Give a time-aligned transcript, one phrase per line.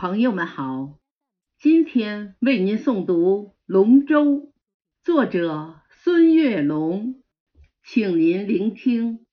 [0.00, 0.98] 朋友们好，
[1.58, 4.24] 今天为您诵读《龙舟》，
[5.04, 7.22] 作者孙月龙，
[7.84, 9.26] 请您聆听。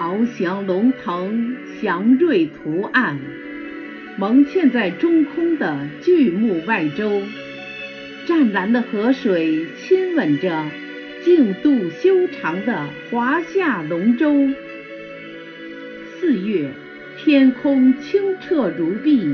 [0.00, 3.20] 翱翔龙腾，祥瑞图案，
[4.16, 7.22] 蒙嵌在中空的巨木外周。
[8.26, 10.66] 湛蓝的河水亲吻着
[11.22, 14.48] 净度修长的华夏龙舟。
[16.18, 16.70] 四月，
[17.18, 19.26] 天空清澈如碧，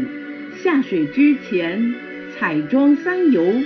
[0.63, 1.95] 下水之前
[2.37, 3.63] 彩妆三游，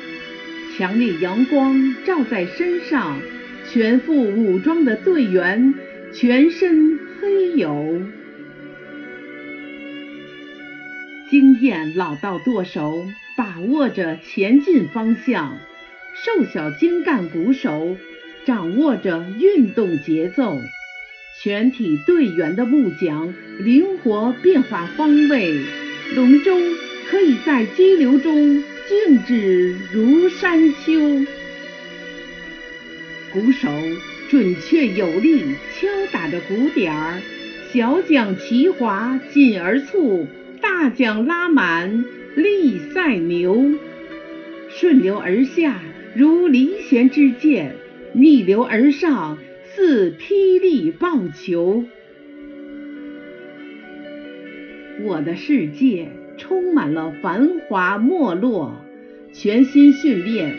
[0.77, 3.21] 强烈阳光照在身上，
[3.71, 5.75] 全副武装的队员。
[6.13, 8.03] 全身黑油，
[11.31, 15.57] 经验老道舵手把握着前进方向，
[16.13, 17.97] 瘦小精干鼓手
[18.45, 20.59] 掌握着运动节奏，
[21.41, 25.55] 全体队员的木桨灵活变化方位，
[26.17, 26.59] 龙舟
[27.09, 31.25] 可以在激流中静止如山丘。
[33.33, 33.69] 鼓手
[34.29, 35.45] 准确有力
[35.79, 37.23] 敲打着鼓点儿，
[37.73, 40.27] 小桨齐划紧而促，
[40.61, 42.05] 大奖拉满
[42.37, 43.73] 力赛牛。
[44.69, 45.81] 顺流而下
[46.15, 47.75] 如离弦之箭，
[48.13, 49.39] 逆流而上
[49.75, 51.85] 似霹雳爆球。
[55.03, 58.85] 我的世界充满了繁华没落，
[59.33, 60.55] 全心训练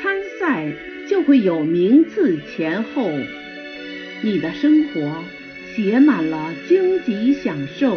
[0.00, 0.72] 参赛。
[1.08, 3.08] 就会有名次前后，
[4.22, 5.22] 你的生活
[5.72, 7.96] 写满了荆棘享受，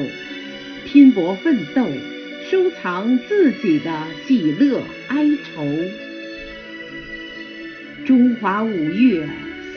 [0.86, 1.88] 拼搏奋斗，
[2.50, 5.66] 收藏自己的喜乐哀愁。
[8.06, 9.28] 中华五岳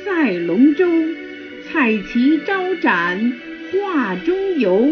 [0.05, 0.87] 赛龙舟，
[1.71, 3.33] 彩旗招展
[3.73, 4.91] 画中游，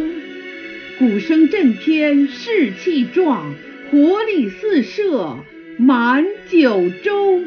[0.98, 3.54] 鼓声震天士气壮，
[3.90, 5.38] 活力四射
[5.78, 7.42] 满九州。